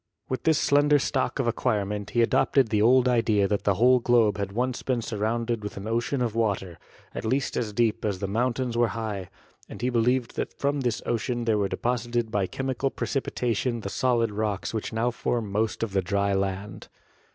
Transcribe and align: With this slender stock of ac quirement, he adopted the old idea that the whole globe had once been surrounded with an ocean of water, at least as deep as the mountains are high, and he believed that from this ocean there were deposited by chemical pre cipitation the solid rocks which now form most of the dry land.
With 0.29 0.45
this 0.45 0.57
slender 0.57 0.97
stock 0.97 1.37
of 1.37 1.45
ac 1.45 1.53
quirement, 1.57 2.09
he 2.09 2.23
adopted 2.23 2.69
the 2.69 2.81
old 2.81 3.07
idea 3.07 3.47
that 3.47 3.65
the 3.65 3.75
whole 3.75 3.99
globe 3.99 4.39
had 4.39 4.51
once 4.51 4.81
been 4.81 5.03
surrounded 5.03 5.61
with 5.63 5.77
an 5.77 5.87
ocean 5.87 6.23
of 6.23 6.33
water, 6.33 6.79
at 7.13 7.23
least 7.23 7.55
as 7.55 7.71
deep 7.71 8.03
as 8.03 8.17
the 8.17 8.25
mountains 8.27 8.75
are 8.75 8.87
high, 8.87 9.29
and 9.69 9.83
he 9.83 9.91
believed 9.91 10.35
that 10.37 10.57
from 10.57 10.79
this 10.81 11.03
ocean 11.05 11.45
there 11.45 11.59
were 11.59 11.69
deposited 11.69 12.31
by 12.31 12.47
chemical 12.47 12.89
pre 12.89 13.05
cipitation 13.05 13.83
the 13.83 13.89
solid 13.89 14.31
rocks 14.31 14.73
which 14.73 14.91
now 14.91 15.11
form 15.11 15.51
most 15.51 15.83
of 15.83 15.93
the 15.93 16.01
dry 16.01 16.33
land. 16.33 16.87